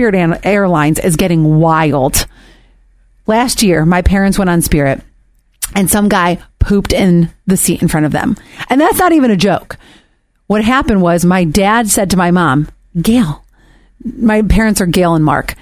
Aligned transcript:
Spirit 0.00 0.40
Airlines 0.44 0.98
is 0.98 1.16
getting 1.16 1.58
wild. 1.58 2.26
Last 3.26 3.62
year, 3.62 3.84
my 3.84 4.00
parents 4.00 4.38
went 4.38 4.48
on 4.48 4.62
Spirit 4.62 5.02
and 5.74 5.90
some 5.90 6.08
guy 6.08 6.38
pooped 6.58 6.94
in 6.94 7.28
the 7.46 7.58
seat 7.58 7.82
in 7.82 7.88
front 7.88 8.06
of 8.06 8.12
them. 8.12 8.34
And 8.70 8.80
that's 8.80 8.96
not 8.96 9.12
even 9.12 9.30
a 9.30 9.36
joke. 9.36 9.76
What 10.46 10.64
happened 10.64 11.02
was 11.02 11.26
my 11.26 11.44
dad 11.44 11.90
said 11.90 12.08
to 12.10 12.16
my 12.16 12.30
mom, 12.30 12.70
Gail, 12.98 13.44
my 14.02 14.40
parents 14.40 14.80
are 14.80 14.86
Gail 14.86 15.16
and 15.16 15.24
Mark. 15.24 15.54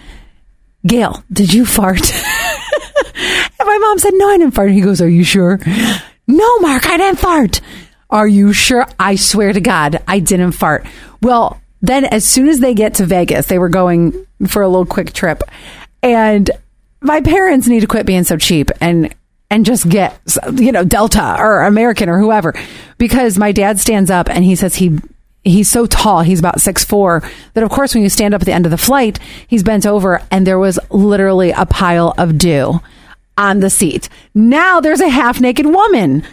Gail, 0.87 1.25
did 1.33 1.53
you 1.53 1.67
fart? 1.67 1.99
and 2.15 3.67
my 3.67 3.79
mom 3.79 3.99
said, 3.99 4.13
No, 4.15 4.29
I 4.29 4.39
didn't 4.39 4.55
fart. 4.55 4.71
He 4.71 4.83
goes, 4.83 5.01
Are 5.01 5.09
you 5.09 5.25
sure? 5.25 5.59
No, 6.29 6.59
Mark, 6.61 6.87
I 6.87 6.97
didn't 6.97 7.19
fart. 7.19 7.61
Are 8.09 8.29
you 8.29 8.53
sure? 8.53 8.87
I 9.01 9.17
swear 9.17 9.53
to 9.53 9.61
God, 9.61 10.01
I 10.07 10.21
didn't 10.21 10.53
fart. 10.53 10.87
Well, 11.21 11.61
then 11.81 12.05
as 12.07 12.25
soon 12.27 12.49
as 12.49 12.61
they 12.61 12.75
get 12.75 12.95
to 12.95 13.07
Vegas, 13.07 13.47
they 13.47 13.59
were 13.59 13.69
going 13.69 14.27
for 14.47 14.63
a 14.63 14.69
little 14.69 14.87
quick 14.87 15.13
trip. 15.13 15.43
And 16.03 16.51
my 17.01 17.21
parents 17.21 17.69
need 17.69 17.81
to 17.81 17.87
quit 17.87 18.07
being 18.07 18.25
so 18.25 18.37
cheap 18.37 18.71
and 18.81 19.15
and 19.51 19.65
just 19.65 19.89
get 19.89 20.21
you 20.55 20.73
know 20.73 20.85
Delta 20.85 21.37
or 21.39 21.63
American 21.63 22.09
or 22.09 22.19
whoever. 22.19 22.55
Because 22.99 23.39
my 23.39 23.53
dad 23.53 23.79
stands 23.79 24.11
up 24.11 24.29
and 24.29 24.45
he 24.45 24.55
says 24.55 24.77
he 24.77 24.99
he's 25.45 25.71
so 25.71 25.87
tall. 25.87 26.23
He's 26.23 26.41
about 26.41 26.61
six 26.61 26.85
four 26.85 27.23
that 27.55 27.65
of 27.65 27.71
course 27.71 27.95
when 27.95 28.03
you 28.03 28.09
stand 28.09 28.35
up 28.35 28.43
at 28.43 28.47
the 28.47 28.53
end 28.53 28.67
of 28.67 28.71
the 28.71 28.79
flight 28.79 29.19
he's 29.47 29.63
bent 29.63 29.87
over 29.87 30.21
and 30.31 30.47
there 30.47 30.59
was 30.59 30.79
literally 30.91 31.51
a 31.53 31.67
pile 31.67 32.15
of 32.19 32.39
dew 32.39 32.81
on 33.37 33.61
the 33.61 33.71
seat. 33.71 34.09
Now 34.35 34.81
there's 34.81 35.01
a 35.01 35.09
half 35.09 35.41
naked 35.41 35.67
woman 35.67 36.25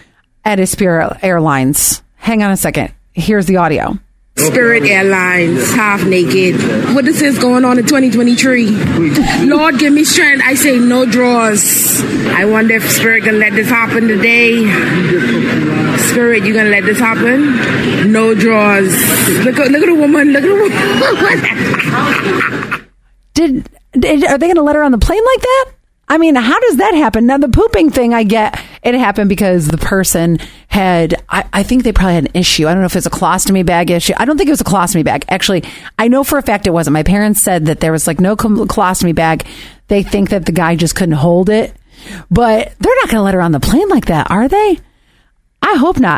at 0.43 0.68
Spirit 0.68 1.18
Airlines. 1.21 2.02
Hang 2.16 2.41
on 2.43 2.52
a 2.52 2.57
second. 2.57 2.93
Here's 3.13 3.46
the 3.46 3.57
audio 3.57 3.99
Spirit 4.38 4.84
Airlines, 4.84 5.71
half 5.71 6.05
naked. 6.05 6.55
What 6.93 7.05
this 7.05 7.21
is 7.21 7.39
going 7.39 7.63
on 7.63 7.80
in 7.80 7.85
2023? 7.85 9.45
Lord, 9.45 9.80
give 9.80 9.93
me 9.93 10.03
strength. 10.03 10.43
I 10.43 10.55
say 10.55 10.77
no 10.77 11.05
draws. 11.05 12.01
I 12.27 12.43
wonder 12.43 12.76
if 12.76 12.90
Spirit 12.91 13.23
gonna 13.23 13.37
let 13.37 13.54
this 13.54 13.70
happen 13.70 14.10
today. 14.10 14.65
Spirit, 16.10 16.43
you 16.45 16.54
gonna 16.54 16.70
let 16.70 16.84
this 16.84 16.99
happen? 16.99 18.12
No 18.12 18.35
draws. 18.35 18.90
Look 19.45 19.57
at 19.57 19.71
look 19.71 19.84
at 19.84 19.87
the 19.87 19.95
woman. 19.95 20.34
Look 20.34 20.43
at 20.43 20.49
the 20.49 20.55
woman. 22.73 22.85
did, 23.34 23.70
did 23.93 24.26
are 24.26 24.38
they 24.38 24.48
gonna 24.48 24.63
let 24.63 24.76
her 24.76 24.84
on 24.84 24.91
the 24.91 24.98
plane 24.98 25.23
like 25.23 25.41
that? 25.41 25.71
I 26.07 26.17
mean, 26.17 26.35
how 26.35 26.60
does 26.60 26.77
that 26.77 26.93
happen? 26.93 27.26
Now, 27.26 27.38
the 27.38 27.49
pooping 27.49 27.90
thing, 27.90 28.13
I 28.13 28.23
get 28.23 28.62
it 28.84 28.93
happened 28.93 29.27
because 29.27 29.67
the 29.67 29.77
person 29.77 30.38
had, 30.76 31.23
I, 31.29 31.45
I, 31.54 31.63
think 31.63 31.84
they 31.84 31.93
probably 31.93 32.15
had 32.15 32.26
an 32.26 32.31
issue. 32.34 32.68
I 32.68 32.73
don't 32.73 32.81
know 32.81 32.85
if 32.85 32.98
it's 32.98 33.05
a 33.05 33.09
colostomy 33.09 33.65
bag 33.65 33.90
issue. 33.90 34.13
I 34.18 34.26
don't 34.26 34.37
think 34.37 34.49
it 34.49 34.51
was 34.51 34.59
a 34.59 34.65
colostomy 34.65 35.05
bag. 35.05 35.23
Actually, 35.29 35.63
I 35.98 36.09
know 36.09 36.26
for 36.26 36.37
a 36.37 36.41
fact 36.41 36.67
it 36.67 36.71
wasn't. 36.71 36.93
My 36.93 37.04
parents 37.04 37.41
said 37.41 37.67
that 37.67 37.79
there 37.79 37.93
was 37.93 38.07
like 38.07 38.20
no 38.20 38.35
colostomy 38.35 39.15
bag. 39.15 39.48
They 39.87 40.04
think 40.04 40.32
that 40.32 40.45
the 40.45 40.51
guy 40.51 40.76
just 40.76 40.93
couldn't 40.93 41.15
hold 41.15 41.49
it, 41.49 41.73
but 42.29 42.73
they're 42.79 42.95
not 42.95 43.05
going 43.05 43.20
to 43.20 43.21
let 43.21 43.34
her 43.35 43.41
on 43.41 43.54
the 43.54 43.62
plane 43.62 43.87
like 43.87 44.07
that, 44.07 44.29
are 44.29 44.49
they? 44.49 44.79
I 45.62 45.76
hope 45.76 45.98
not. 45.98 46.13